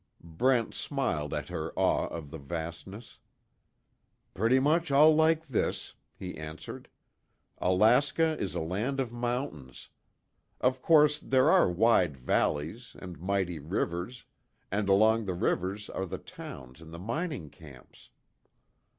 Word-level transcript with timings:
Brent 0.23 0.73
smiled 0.73 1.31
at 1.31 1.49
her 1.49 1.71
awe 1.75 2.07
of 2.07 2.31
the 2.31 2.39
vastness: 2.39 3.19
"Pretty 4.33 4.59
much 4.59 4.89
all 4.89 5.13
like 5.13 5.45
this," 5.45 5.93
he 6.15 6.35
answered. 6.39 6.89
"Alaska 7.59 8.35
is 8.39 8.55
a 8.55 8.61
land 8.61 8.99
of 8.99 9.11
mountains. 9.13 9.89
Of 10.59 10.81
course 10.81 11.19
there 11.19 11.51
are 11.51 11.69
wide 11.69 12.17
valleys, 12.17 12.95
and 12.97 13.19
mighty 13.21 13.59
rivers, 13.59 14.25
and 14.71 14.89
along 14.89 15.25
the 15.25 15.35
rivers 15.35 15.87
are 15.87 16.07
the 16.07 16.17
towns 16.17 16.81
and 16.81 16.91
the 16.91 16.97
mining 16.97 17.51
camps." 17.51 18.09